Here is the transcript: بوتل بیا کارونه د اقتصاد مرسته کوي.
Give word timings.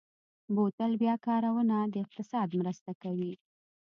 بوتل 0.55 0.91
بیا 1.01 1.15
کارونه 1.27 1.75
د 1.93 1.95
اقتصاد 2.03 2.49
مرسته 2.59 2.91
کوي. 3.01 3.33